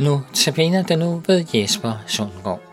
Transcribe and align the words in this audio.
Nu 0.00 0.20
tabiner 0.32 0.82
den 0.82 0.98
nu 0.98 1.22
ved 1.26 1.44
Jesper 1.54 1.92
Sundgaard. 2.06 2.69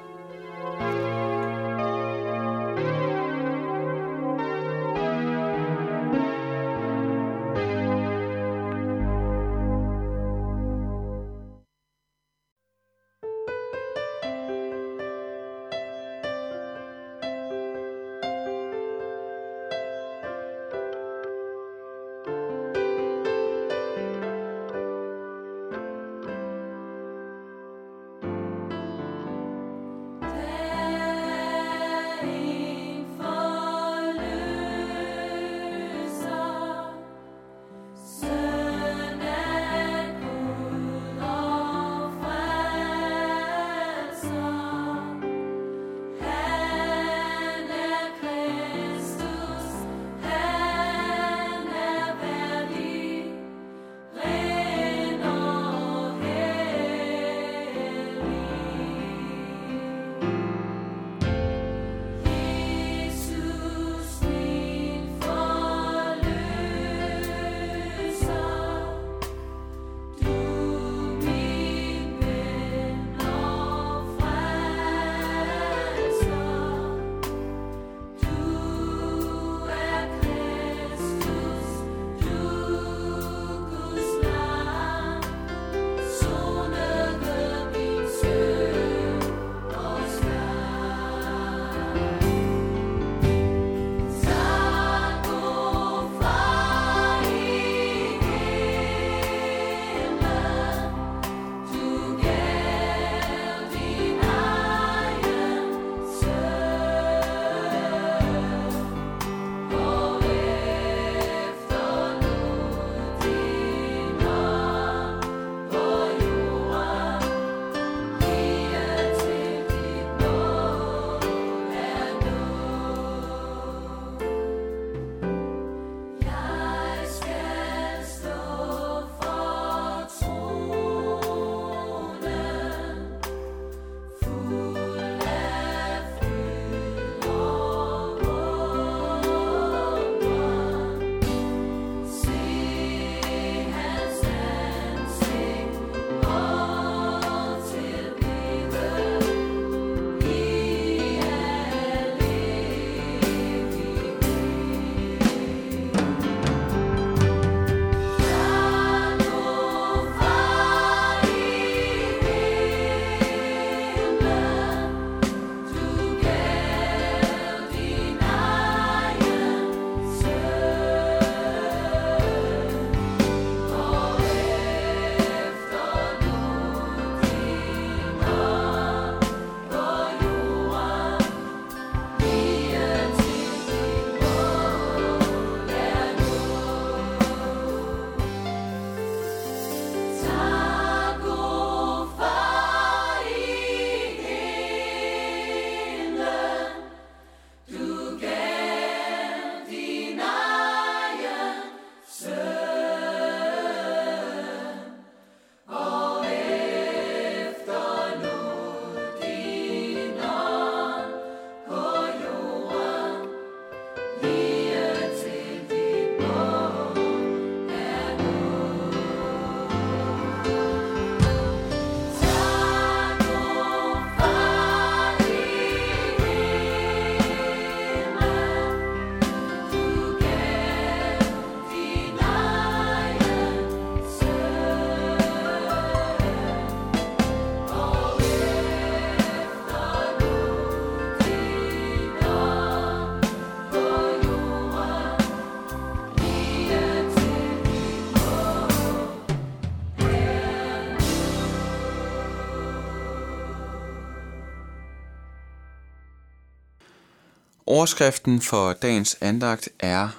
Overskriften 257.69 258.42
for 258.42 258.74
dagens 258.74 259.18
andagt 259.22 259.69
er, 259.80 260.10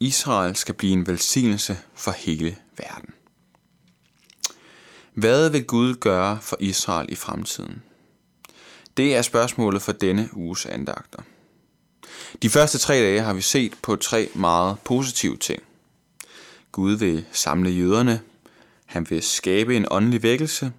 Israel 0.00 0.56
skal 0.56 0.74
blive 0.74 0.92
en 0.92 1.06
velsignelse 1.06 1.78
for 1.94 2.10
hele 2.10 2.56
verden. 2.78 3.14
Hvad 5.14 5.50
vil 5.50 5.64
Gud 5.64 5.94
gøre 5.94 6.38
for 6.42 6.56
Israel 6.60 7.12
i 7.12 7.14
fremtiden? 7.14 7.82
Det 8.96 9.16
er 9.16 9.22
spørgsmålet 9.22 9.82
for 9.82 9.92
denne 9.92 10.28
uges 10.32 10.66
andagter. 10.66 11.22
De 12.42 12.50
første 12.50 12.78
tre 12.78 12.94
dage 12.94 13.20
har 13.20 13.32
vi 13.32 13.40
set 13.40 13.74
på 13.82 13.96
tre 13.96 14.28
meget 14.34 14.76
positive 14.84 15.36
ting. 15.36 15.62
Gud 16.72 16.92
vil 16.92 17.24
samle 17.32 17.70
jøderne, 17.70 18.20
han 18.86 19.10
vil 19.10 19.22
skabe 19.22 19.76
en 19.76 19.86
åndelig 19.90 20.22
vækkelse, 20.22 20.72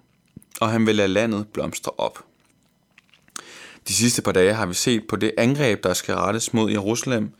og 0.60 0.70
han 0.70 0.86
vil 0.86 0.96
lade 0.96 1.08
landet 1.08 1.48
blomstre 1.48 1.92
op. 1.98 2.27
De 3.88 3.94
sidste 3.94 4.22
par 4.22 4.32
dage 4.32 4.54
har 4.54 4.66
vi 4.66 4.74
set 4.74 5.06
på 5.08 5.16
det 5.16 5.32
angreb, 5.38 5.84
der 5.84 5.94
skal 5.94 6.14
rettes 6.14 6.54
mod 6.54 6.70
Jerusalem, 6.70 7.30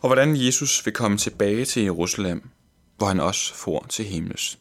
og 0.00 0.08
hvordan 0.08 0.36
Jesus 0.36 0.86
vil 0.86 0.94
komme 0.94 1.18
tilbage 1.18 1.64
til 1.64 1.82
Jerusalem, 1.82 2.48
hvor 2.96 3.06
han 3.06 3.20
også 3.20 3.54
får 3.54 3.86
til 3.88 4.04
himles. 4.04 4.58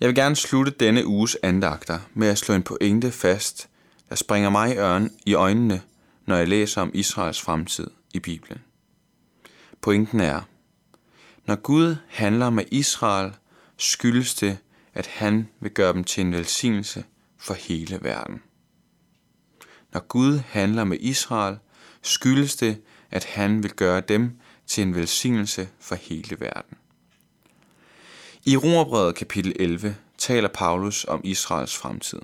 Jeg 0.00 0.08
vil 0.08 0.16
gerne 0.16 0.36
slutte 0.36 0.72
denne 0.80 1.06
uges 1.06 1.36
andagter 1.42 1.98
med 2.14 2.28
at 2.28 2.38
slå 2.38 2.54
en 2.54 2.62
pointe 2.62 3.10
fast, 3.10 3.68
der 4.08 4.14
springer 4.14 4.50
mig 4.50 4.76
i 5.26 5.34
øjnene, 5.34 5.82
når 6.26 6.36
jeg 6.36 6.48
læser 6.48 6.82
om 6.82 6.90
Israels 6.94 7.40
fremtid 7.40 7.90
i 8.14 8.18
Bibelen. 8.18 8.58
Pointen 9.80 10.20
er, 10.20 10.40
når 11.46 11.56
Gud 11.56 11.96
handler 12.08 12.50
med 12.50 12.64
Israel, 12.70 13.32
skyldes 13.76 14.34
det, 14.34 14.58
at 14.94 15.06
han 15.06 15.48
vil 15.60 15.70
gøre 15.70 15.92
dem 15.92 16.04
til 16.04 16.20
en 16.20 16.32
velsignelse 16.32 17.04
for 17.38 17.54
hele 17.54 17.98
verden. 18.02 18.42
Når 19.98 20.06
Gud 20.06 20.38
handler 20.38 20.84
med 20.84 20.96
Israel, 21.00 21.56
skyldes 22.02 22.56
det, 22.56 22.82
at 23.10 23.24
han 23.24 23.62
vil 23.62 23.70
gøre 23.70 24.00
dem 24.00 24.32
til 24.66 24.82
en 24.82 24.94
velsignelse 24.94 25.68
for 25.80 25.94
hele 25.94 26.40
verden. 26.40 26.76
I 28.44 28.56
Romerbrevet 28.56 29.14
kapitel 29.14 29.52
11 29.60 29.96
taler 30.18 30.48
Paulus 30.48 31.04
om 31.04 31.20
Israels 31.24 31.76
fremtid. 31.76 32.18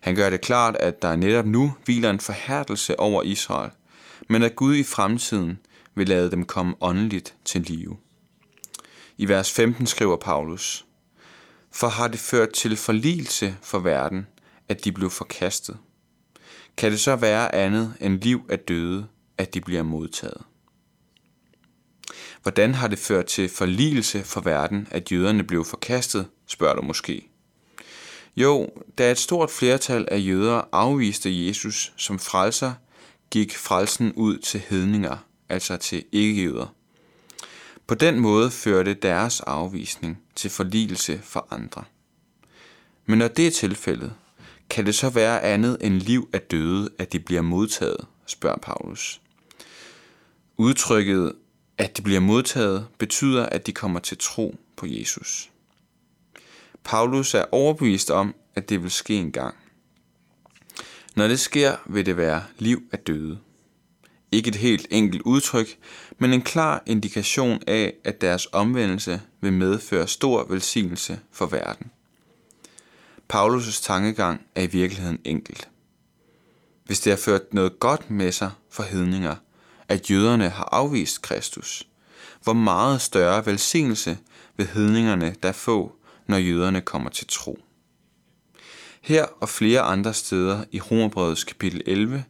Han 0.00 0.14
gør 0.14 0.30
det 0.30 0.40
klart, 0.40 0.76
at 0.76 1.02
der 1.02 1.16
netop 1.16 1.46
nu 1.46 1.74
hviler 1.84 2.10
en 2.10 2.20
forhærdelse 2.20 3.00
over 3.00 3.22
Israel, 3.22 3.70
men 4.28 4.42
at 4.42 4.56
Gud 4.56 4.76
i 4.76 4.84
fremtiden 4.84 5.58
vil 5.94 6.08
lade 6.08 6.30
dem 6.30 6.44
komme 6.44 6.74
åndeligt 6.80 7.34
til 7.44 7.60
live. 7.60 7.96
I 9.16 9.28
vers 9.28 9.52
15 9.52 9.86
skriver 9.86 10.16
Paulus, 10.16 10.86
For 11.72 11.88
har 11.88 12.08
det 12.08 12.20
ført 12.20 12.52
til 12.52 12.76
forligelse 12.76 13.56
for 13.62 13.78
verden, 13.78 14.26
at 14.68 14.84
de 14.84 14.92
blev 14.92 15.10
forkastet? 15.10 15.78
Kan 16.76 16.92
det 16.92 17.00
så 17.00 17.16
være 17.16 17.54
andet 17.54 17.94
end 18.00 18.20
liv 18.20 18.40
af 18.48 18.58
døde, 18.58 19.06
at 19.38 19.54
de 19.54 19.60
bliver 19.60 19.82
modtaget? 19.82 20.42
Hvordan 22.42 22.74
har 22.74 22.88
det 22.88 22.98
ført 22.98 23.26
til 23.26 23.48
forligelse 23.48 24.24
for 24.24 24.40
verden, 24.40 24.88
at 24.90 25.12
jøderne 25.12 25.44
blev 25.44 25.64
forkastet, 25.64 26.26
spørger 26.46 26.74
du 26.74 26.82
måske. 26.82 27.28
Jo, 28.36 28.70
da 28.98 29.10
et 29.10 29.18
stort 29.18 29.50
flertal 29.50 30.08
af 30.10 30.18
jøder 30.26 30.62
afviste 30.72 31.46
Jesus 31.46 31.92
som 31.96 32.18
frelser, 32.18 32.72
gik 33.30 33.56
frelsen 33.56 34.12
ud 34.12 34.38
til 34.38 34.62
hedninger, 34.68 35.16
altså 35.48 35.76
til 35.76 36.04
ikke-jøder. 36.12 36.74
På 37.86 37.94
den 37.94 38.20
måde 38.20 38.50
førte 38.50 38.94
deres 38.94 39.40
afvisning 39.40 40.22
til 40.34 40.50
forligelse 40.50 41.20
for 41.24 41.48
andre. 41.50 41.84
Men 43.06 43.18
når 43.18 43.28
det 43.28 43.46
er 43.46 43.50
tilfældet, 43.50 44.14
kan 44.70 44.86
det 44.86 44.94
så 44.94 45.10
være 45.10 45.42
andet 45.42 45.76
end 45.80 45.94
liv 45.94 46.28
af 46.32 46.40
døde, 46.40 46.90
at 46.98 47.12
de 47.12 47.20
bliver 47.20 47.42
modtaget, 47.42 48.06
spørger 48.26 48.58
Paulus. 48.58 49.20
Udtrykket, 50.56 51.32
at 51.78 51.96
de 51.96 52.02
bliver 52.02 52.20
modtaget, 52.20 52.86
betyder, 52.98 53.46
at 53.46 53.66
de 53.66 53.72
kommer 53.72 54.00
til 54.00 54.18
tro 54.18 54.56
på 54.76 54.86
Jesus. 54.86 55.50
Paulus 56.84 57.34
er 57.34 57.44
overbevist 57.52 58.10
om, 58.10 58.34
at 58.54 58.68
det 58.68 58.82
vil 58.82 58.90
ske 58.90 59.14
en 59.14 59.32
gang. 59.32 59.54
Når 61.16 61.28
det 61.28 61.40
sker, 61.40 61.76
vil 61.86 62.06
det 62.06 62.16
være 62.16 62.44
liv 62.58 62.82
af 62.92 62.98
døde. 62.98 63.38
Ikke 64.32 64.48
et 64.48 64.56
helt 64.56 64.86
enkelt 64.90 65.22
udtryk, 65.22 65.78
men 66.18 66.32
en 66.32 66.42
klar 66.42 66.82
indikation 66.86 67.62
af, 67.66 67.94
at 68.04 68.20
deres 68.20 68.48
omvendelse 68.52 69.20
vil 69.40 69.52
medføre 69.52 70.08
stor 70.08 70.44
velsignelse 70.48 71.20
for 71.32 71.46
verden. 71.46 71.90
Paulus' 73.32 73.82
tankegang 73.82 74.40
er 74.54 74.62
i 74.62 74.66
virkeligheden 74.66 75.18
enkelt. 75.24 75.68
Hvis 76.84 77.00
det 77.00 77.12
har 77.12 77.18
ført 77.18 77.54
noget 77.54 77.80
godt 77.80 78.10
med 78.10 78.32
sig 78.32 78.50
for 78.70 78.82
hedninger, 78.82 79.36
at 79.88 80.10
jøderne 80.10 80.48
har 80.48 80.68
afvist 80.72 81.22
Kristus, 81.22 81.88
hvor 82.42 82.52
meget 82.52 83.00
større 83.00 83.46
velsignelse 83.46 84.18
vil 84.56 84.66
hedningerne 84.66 85.34
der 85.42 85.52
få, 85.52 85.96
når 86.26 86.36
jøderne 86.36 86.80
kommer 86.80 87.10
til 87.10 87.26
tro. 87.26 87.58
Her 89.00 89.24
og 89.40 89.48
flere 89.48 89.80
andre 89.80 90.14
steder 90.14 90.64
i 90.72 90.80
Romerbrevets 90.80 91.44
kapitel 91.44 91.82
11 91.86 92.24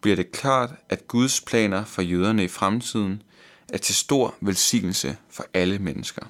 bliver 0.00 0.16
det 0.16 0.32
klart, 0.32 0.70
at 0.88 1.08
Guds 1.08 1.40
planer 1.40 1.84
for 1.84 2.02
jøderne 2.02 2.44
i 2.44 2.48
fremtiden 2.48 3.22
er 3.68 3.78
til 3.78 3.94
stor 3.94 4.34
velsignelse 4.40 5.16
for 5.30 5.46
alle 5.54 5.78
mennesker. 5.78 6.26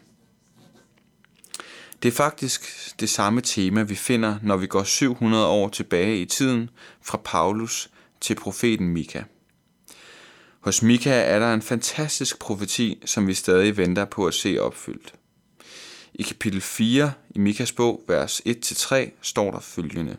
Det 2.03 2.09
er 2.09 2.13
faktisk 2.13 2.63
det 3.01 3.11
samme 3.11 3.41
tema, 3.41 3.83
vi 3.83 3.95
finder, 3.95 4.39
når 4.43 4.57
vi 4.57 4.67
går 4.67 4.85
700 4.85 5.47
år 5.47 5.69
tilbage 5.69 6.21
i 6.21 6.25
tiden 6.25 6.71
fra 7.03 7.21
Paulus 7.25 7.91
til 8.21 8.35
profeten 8.35 8.89
Mika. 8.89 9.23
Hos 10.61 10.83
Mika 10.83 11.11
er 11.11 11.39
der 11.39 11.55
en 11.55 11.63
fantastisk 11.63 12.39
profeti, 12.39 13.03
som 13.05 13.27
vi 13.27 13.35
stadig 13.35 13.77
venter 13.77 14.05
på 14.05 14.27
at 14.27 14.35
se 14.35 14.59
opfyldt. 14.61 15.15
I 16.15 16.23
kapitel 16.23 16.61
4 16.61 17.13
i 17.31 17.39
Mikas 17.39 17.73
bog, 17.73 18.03
vers 18.09 18.41
1-3, 18.47 18.95
står 19.23 19.51
der 19.51 19.61
følgende. 19.61 20.17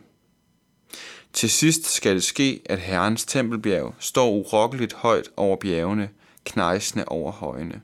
Til 1.32 1.50
sidst 1.50 1.86
skal 1.86 2.14
det 2.14 2.24
ske, 2.24 2.62
at 2.64 2.78
Herrens 2.78 3.24
tempelbjerg 3.24 3.94
står 3.98 4.30
urokkeligt 4.30 4.92
højt 4.92 5.28
over 5.36 5.56
bjergene, 5.56 6.08
knejsende 6.44 7.04
over 7.04 7.32
højene. 7.32 7.80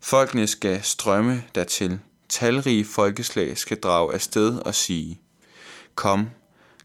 Folkene 0.00 0.46
skal 0.46 0.82
strømme 0.82 1.44
dertil. 1.54 1.98
Talrige 2.28 2.84
folkeslag 2.84 3.58
skal 3.58 3.80
drage 3.80 4.14
afsted 4.14 4.58
og 4.58 4.74
sige, 4.74 5.20
Kom, 5.94 6.30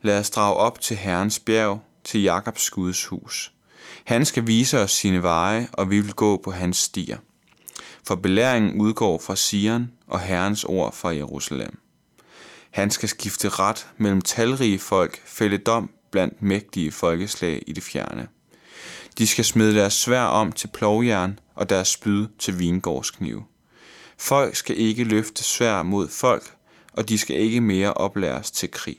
lad 0.02 0.20
os 0.20 0.30
drage 0.30 0.56
op 0.56 0.82
til 0.82 0.98
Herrens 0.98 1.40
bjerg, 1.40 1.82
til 2.04 2.22
Jakobs 2.22 2.70
Guds 2.70 3.06
hus. 3.06 3.54
Han 4.04 4.26
skal 4.26 4.48
vise 4.48 4.80
os 4.80 4.92
sine 4.92 5.24
veje, 5.24 5.68
og 5.74 5.90
vi 5.90 6.00
vil 6.00 6.14
gå 6.14 6.38
på 6.38 6.52
hans 6.52 6.78
stier. 6.78 7.18
For 8.08 8.16
belæringen 8.16 8.82
udgår 8.82 9.22
fra 9.26 9.36
Sion 9.36 9.92
og 10.08 10.20
Herrens 10.20 10.64
ord 10.64 10.94
fra 10.94 11.16
Jerusalem. 11.16 11.80
Han 12.72 12.92
skal 12.92 13.10
skifte 13.10 13.50
ret 13.50 13.88
mellem 13.98 14.22
talrige 14.22 14.80
folk, 14.80 15.22
fælde 15.26 15.58
dom 15.58 15.90
blandt 16.12 16.42
mægtige 16.42 16.92
folkeslag 16.92 17.64
i 17.68 17.74
det 17.74 17.84
fjerne. 17.84 18.28
De 19.18 19.28
skal 19.28 19.46
smide 19.46 19.76
deres 19.76 19.94
svær 19.94 20.24
om 20.24 20.52
til 20.52 20.68
plovjern 20.68 21.40
og 21.56 21.70
deres 21.70 21.88
spyd 21.88 22.28
til 22.40 22.60
vingårdsknive. 22.60 23.46
Folk 24.22 24.56
skal 24.56 24.80
ikke 24.80 25.04
løfte 25.04 25.44
svær 25.44 25.84
mod 25.84 26.08
folk, 26.08 26.56
og 26.94 27.10
de 27.10 27.18
skal 27.18 27.36
ikke 27.36 27.62
mere 27.62 27.94
oplæres 27.94 28.52
til 28.52 28.72
krig. 28.72 28.98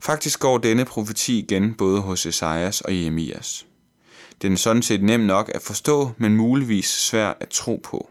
Faktisk 0.00 0.40
går 0.40 0.58
denne 0.58 0.84
profeti 0.84 1.38
igen 1.38 1.74
både 1.74 2.00
hos 2.00 2.26
Esajas 2.26 2.80
og 2.80 2.96
Jeremias. 2.96 3.66
Den 4.42 4.52
er 4.52 4.56
sådan 4.56 4.82
set 4.82 5.02
nem 5.02 5.20
nok 5.20 5.50
at 5.54 5.62
forstå, 5.62 6.10
men 6.18 6.36
muligvis 6.36 6.86
svær 6.86 7.34
at 7.40 7.48
tro 7.48 7.80
på. 7.82 8.10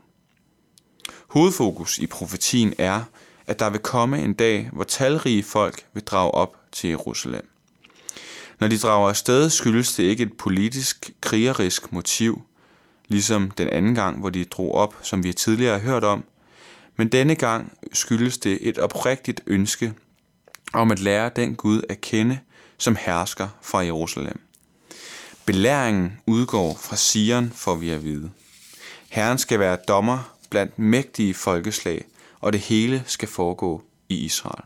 Hovedfokus 1.27 1.97
i 1.97 2.07
profetien 2.07 2.73
er, 2.77 3.03
at 3.47 3.59
der 3.59 3.69
vil 3.69 3.79
komme 3.79 4.23
en 4.23 4.33
dag, 4.33 4.69
hvor 4.73 4.83
talrige 4.83 5.43
folk 5.43 5.85
vil 5.93 6.03
drage 6.03 6.31
op 6.31 6.55
til 6.71 6.89
Jerusalem. 6.89 7.49
Når 8.59 8.67
de 8.67 8.77
drager 8.77 9.09
afsted, 9.09 9.49
skyldes 9.49 9.95
det 9.95 10.03
ikke 10.03 10.23
et 10.23 10.37
politisk, 10.37 11.11
krigerisk 11.21 11.91
motiv, 11.91 12.41
ligesom 13.09 13.51
den 13.51 13.69
anden 13.69 13.95
gang, 13.95 14.19
hvor 14.19 14.29
de 14.29 14.45
drog 14.45 14.75
op, 14.75 14.95
som 15.01 15.23
vi 15.23 15.33
tidligere 15.33 15.79
har 15.79 15.85
hørt 15.85 16.03
om, 16.03 16.23
men 16.95 17.09
denne 17.09 17.35
gang 17.35 17.77
skyldes 17.93 18.37
det 18.37 18.57
et 18.61 18.77
oprigtigt 18.77 19.41
ønske 19.47 19.93
om 20.73 20.91
at 20.91 20.99
lære 20.99 21.31
den 21.35 21.55
Gud 21.55 21.81
at 21.89 22.01
kende, 22.01 22.39
som 22.77 22.95
hersker 22.99 23.47
fra 23.61 23.79
Jerusalem. 23.79 24.39
Belæringen 25.45 26.13
udgår 26.27 26.77
fra 26.81 26.95
Sion, 26.95 27.51
får 27.55 27.75
vi 27.75 27.89
at 27.89 28.03
vide. 28.03 28.31
Herren 29.09 29.37
skal 29.37 29.59
være 29.59 29.77
dommer 29.87 30.35
blandt 30.49 30.79
mægtige 30.79 31.33
folkeslag, 31.33 32.05
og 32.39 32.53
det 32.53 32.61
hele 32.61 33.03
skal 33.05 33.27
foregå 33.27 33.83
i 34.09 34.15
Israel. 34.15 34.63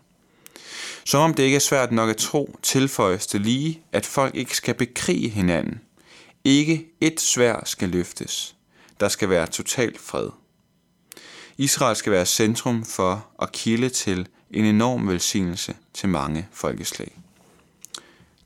Som 1.06 1.22
om 1.22 1.34
det 1.34 1.44
ikke 1.44 1.56
er 1.56 1.60
svært 1.60 1.92
nok 1.92 2.10
at 2.10 2.18
tro, 2.18 2.60
tilføjes 2.62 3.28
det 3.28 3.42
lige, 3.42 3.82
at 3.92 4.06
folk 4.06 4.36
ikke 4.36 4.58
skal 4.58 4.74
bekrige 4.74 5.30
hinanden. 5.30 5.82
Ikke 6.46 6.88
et 7.02 7.22
svær 7.22 7.62
skal 7.66 7.90
løftes. 7.90 8.56
Der 9.00 9.08
skal 9.08 9.30
være 9.30 9.48
total 9.48 9.98
fred. 9.98 10.30
Israel 11.58 11.96
skal 11.96 12.12
være 12.12 12.26
centrum 12.26 12.84
for 12.86 13.28
og 13.38 13.52
kilde 13.52 13.90
til 13.90 14.28
en 14.52 14.66
enorm 14.66 15.08
velsignelse 15.08 15.76
til 15.94 16.10
mange 16.10 16.48
folkeslag. 16.52 17.20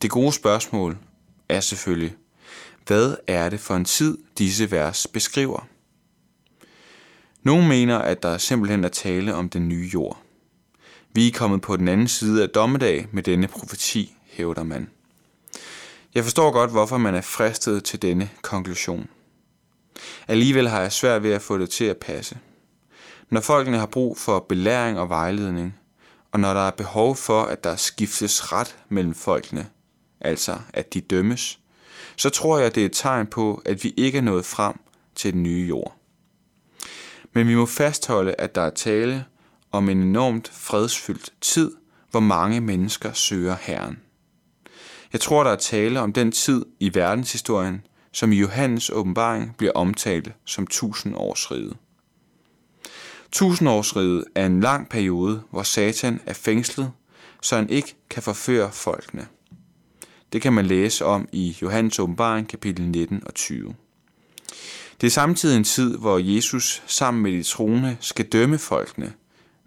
Det 0.01 0.09
gode 0.09 0.33
spørgsmål 0.33 0.97
er 1.49 1.59
selvfølgelig, 1.59 2.15
hvad 2.85 3.15
er 3.27 3.49
det 3.49 3.59
for 3.59 3.75
en 3.75 3.85
tid, 3.85 4.17
disse 4.37 4.71
vers 4.71 5.07
beskriver? 5.07 5.67
Nogle 7.43 7.67
mener, 7.67 7.97
at 7.97 8.23
der 8.23 8.37
simpelthen 8.37 8.83
er 8.83 8.89
tale 8.89 9.35
om 9.35 9.49
den 9.49 9.67
nye 9.67 9.89
jord. 9.93 10.21
Vi 11.13 11.27
er 11.27 11.31
kommet 11.31 11.61
på 11.61 11.77
den 11.77 11.87
anden 11.87 12.07
side 12.07 12.43
af 12.43 12.49
dommedag 12.49 13.07
med 13.11 13.23
denne 13.23 13.47
profeti, 13.47 14.15
hævder 14.25 14.63
man. 14.63 14.89
Jeg 16.17 16.25
forstår 16.25 16.51
godt, 16.51 16.71
hvorfor 16.71 16.97
man 16.97 17.15
er 17.15 17.21
fristet 17.21 17.83
til 17.83 18.01
denne 18.01 18.29
konklusion. 18.41 19.09
Alligevel 20.27 20.67
har 20.67 20.81
jeg 20.81 20.91
svært 20.91 21.23
ved 21.23 21.31
at 21.31 21.41
få 21.41 21.57
det 21.57 21.69
til 21.69 21.85
at 21.85 21.97
passe. 21.97 22.37
Når 23.29 23.41
folkene 23.41 23.77
har 23.77 23.85
brug 23.85 24.17
for 24.17 24.39
belæring 24.39 24.99
og 24.99 25.09
vejledning, 25.09 25.75
og 26.31 26.39
når 26.39 26.53
der 26.53 26.61
er 26.61 26.71
behov 26.71 27.15
for, 27.15 27.43
at 27.43 27.63
der 27.63 27.75
skiftes 27.75 28.51
ret 28.53 28.77
mellem 28.89 29.13
folkene, 29.13 29.69
altså 30.21 30.59
at 30.73 30.93
de 30.93 31.01
dømmes, 31.01 31.59
så 32.15 32.29
tror 32.29 32.59
jeg, 32.59 32.75
det 32.75 32.81
er 32.81 32.85
et 32.85 32.93
tegn 32.93 33.27
på, 33.27 33.61
at 33.65 33.83
vi 33.83 33.93
ikke 33.97 34.17
er 34.17 34.21
nået 34.21 34.45
frem 34.45 34.79
til 35.15 35.33
den 35.33 35.43
nye 35.43 35.65
jord. 35.67 35.95
Men 37.33 37.47
vi 37.47 37.55
må 37.55 37.65
fastholde, 37.65 38.35
at 38.37 38.55
der 38.55 38.61
er 38.61 38.69
tale 38.69 39.25
om 39.71 39.89
en 39.89 40.01
enormt 40.01 40.51
fredsfyldt 40.53 41.33
tid, 41.41 41.71
hvor 42.11 42.19
mange 42.19 42.61
mennesker 42.61 43.13
søger 43.13 43.55
Herren. 43.61 43.99
Jeg 45.17 45.21
tror, 45.21 45.43
der 45.43 45.51
er 45.51 45.55
tale 45.55 45.99
om 45.99 46.13
den 46.13 46.31
tid 46.31 46.65
i 46.79 46.95
verdenshistorien, 46.95 47.81
som 48.11 48.31
i 48.31 48.35
Johannes 48.35 48.89
åbenbaring 48.89 49.55
bliver 49.57 49.73
omtalt 49.73 50.31
som 50.45 50.67
tusindårsriget. 50.67 51.77
Tusindårsriget 53.31 54.23
er 54.35 54.45
en 54.45 54.59
lang 54.59 54.89
periode, 54.89 55.41
hvor 55.51 55.63
Satan 55.63 56.19
er 56.25 56.33
fængslet, 56.33 56.91
så 57.41 57.55
han 57.55 57.69
ikke 57.69 57.95
kan 58.09 58.23
forføre 58.23 58.71
folkene. 58.71 59.27
Det 60.33 60.41
kan 60.41 60.53
man 60.53 60.65
læse 60.65 61.05
om 61.05 61.27
i 61.31 61.57
Johannes 61.61 61.99
åbenbaring 61.99 62.47
kapitel 62.47 62.85
19 62.87 63.23
og 63.25 63.33
20. 63.33 63.75
Det 65.01 65.07
er 65.07 65.11
samtidig 65.11 65.57
en 65.57 65.63
tid, 65.63 65.97
hvor 65.97 66.17
Jesus 66.17 66.83
sammen 66.87 67.23
med 67.23 67.31
de 67.31 67.43
troende 67.43 67.97
skal 67.99 68.25
dømme 68.25 68.57
folkene, 68.57 69.13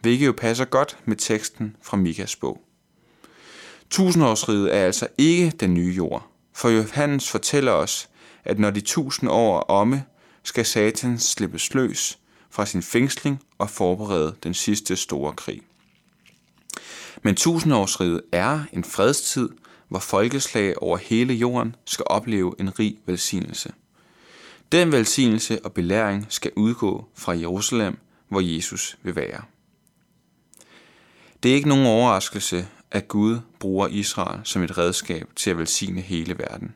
hvilket 0.01 0.27
jo 0.27 0.33
passer 0.33 0.65
godt 0.65 0.99
med 1.05 1.17
teksten 1.17 1.77
fra 1.83 1.97
Mikas 1.97 2.37
bog. 2.37 2.63
Tusindårsriget 3.91 4.75
er 4.77 4.85
altså 4.85 5.07
ikke 5.19 5.51
den 5.51 5.75
nye 5.75 5.95
jord, 5.97 6.27
for 6.53 6.69
Johannes 6.69 7.31
fortæller 7.31 7.73
os, 7.73 8.09
at 8.45 8.59
når 8.59 8.71
de 8.71 8.81
tusind 8.81 9.31
år 9.31 9.59
er 9.59 9.63
omme, 9.63 10.05
skal 10.43 10.67
Satan 10.67 11.19
slippes 11.19 11.75
løs 11.75 12.19
fra 12.51 12.67
sin 12.67 12.83
fængsling 12.83 13.43
og 13.59 13.71
forberede 13.71 14.35
den 14.43 14.55
sidste 14.55 14.97
store 14.97 15.33
krig. 15.33 15.63
Men 17.23 17.35
tusindårsriget 17.35 18.21
er 18.33 18.61
en 18.73 18.85
fredstid, 18.85 19.49
hvor 19.89 19.99
folkeslag 19.99 20.83
over 20.83 20.97
hele 20.97 21.35
jorden 21.35 21.77
skal 21.85 22.05
opleve 22.09 22.55
en 22.59 22.79
rig 22.79 22.99
velsignelse. 23.07 23.73
Den 24.73 24.93
velsignelse 24.93 25.65
og 25.65 25.73
belæring 25.73 26.27
skal 26.29 26.51
udgå 26.57 27.05
fra 27.15 27.33
Jerusalem, 27.33 27.99
hvor 28.29 28.41
Jesus 28.41 28.99
vil 29.03 29.17
være. 29.17 29.43
Det 31.43 31.51
er 31.51 31.55
ikke 31.55 31.69
nogen 31.69 31.87
overraskelse, 31.87 32.69
at 32.91 33.09
Gud 33.09 33.39
bruger 33.59 33.89
Israel 33.89 34.41
som 34.45 34.63
et 34.63 34.79
redskab 34.79 35.29
til 35.37 35.51
at 35.51 35.59
velsigne 35.59 36.01
hele 36.01 36.39
verden. 36.39 36.75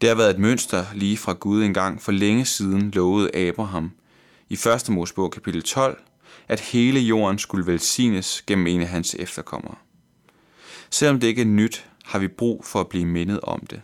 Det 0.00 0.08
har 0.08 0.16
været 0.16 0.30
et 0.30 0.38
mønster 0.38 0.84
lige 0.94 1.16
fra 1.16 1.32
Gud 1.32 1.62
engang 1.62 2.02
for 2.02 2.12
længe 2.12 2.44
siden 2.44 2.90
lovede 2.90 3.36
Abraham 3.36 3.90
i 4.48 4.54
1. 4.54 4.88
Mosebog 4.88 5.30
kapitel 5.30 5.62
12, 5.62 6.02
at 6.48 6.60
hele 6.60 7.00
jorden 7.00 7.38
skulle 7.38 7.66
velsignes 7.66 8.42
gennem 8.46 8.66
en 8.66 8.80
af 8.80 8.88
hans 8.88 9.14
efterkommere. 9.18 9.74
Selvom 10.90 11.20
det 11.20 11.26
ikke 11.26 11.42
er 11.42 11.46
nyt, 11.46 11.86
har 12.04 12.18
vi 12.18 12.28
brug 12.28 12.64
for 12.64 12.80
at 12.80 12.88
blive 12.88 13.06
mindet 13.06 13.40
om 13.40 13.66
det. 13.70 13.80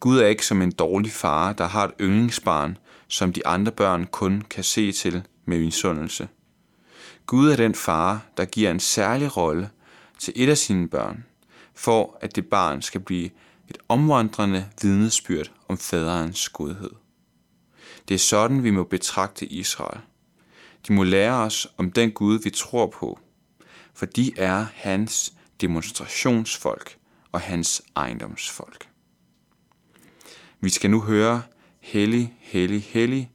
Gud 0.00 0.18
er 0.18 0.26
ikke 0.26 0.46
som 0.46 0.62
en 0.62 0.72
dårlig 0.72 1.12
far, 1.12 1.52
der 1.52 1.66
har 1.66 1.84
et 1.84 1.94
yndlingsbarn, 2.00 2.78
som 3.08 3.32
de 3.32 3.46
andre 3.46 3.72
børn 3.72 4.06
kun 4.06 4.42
kan 4.50 4.64
se 4.64 4.92
til 4.92 5.22
med 5.44 5.58
misundelse. 5.58 6.28
Gud 7.26 7.50
er 7.50 7.56
den 7.56 7.74
far, 7.74 8.20
der 8.36 8.44
giver 8.44 8.70
en 8.70 8.80
særlig 8.80 9.36
rolle 9.36 9.70
til 10.20 10.32
et 10.36 10.48
af 10.48 10.58
sine 10.58 10.88
børn, 10.88 11.24
for 11.74 12.18
at 12.20 12.36
det 12.36 12.46
barn 12.46 12.82
skal 12.82 13.00
blive 13.00 13.30
et 13.68 13.78
omvandrende 13.88 14.66
vidnesbyrd 14.82 15.52
om 15.68 15.78
faderens 15.78 16.48
godhed. 16.48 16.90
Det 18.08 18.14
er 18.14 18.18
sådan, 18.18 18.64
vi 18.64 18.70
må 18.70 18.84
betragte 18.84 19.46
Israel. 19.46 20.00
De 20.88 20.92
må 20.92 21.04
lære 21.04 21.34
os 21.34 21.68
om 21.76 21.92
den 21.92 22.10
Gud, 22.10 22.38
vi 22.38 22.50
tror 22.50 22.86
på, 22.86 23.18
for 23.94 24.06
de 24.06 24.32
er 24.38 24.66
hans 24.74 25.32
demonstrationsfolk 25.60 26.96
og 27.32 27.40
hans 27.40 27.82
ejendomsfolk. 27.96 28.88
Vi 30.60 30.68
skal 30.68 30.90
nu 30.90 31.00
høre 31.00 31.42
Hellig, 31.80 32.34
hellig, 32.40 32.82
hellig 32.82 33.30